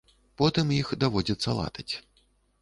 Потым 0.41 0.71
іх 0.77 0.87
даводзіцца 1.03 1.55
латаць. 1.59 1.89